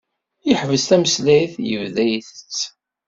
[0.47, 2.59] Yeḥbes tameslayt, yebda itett.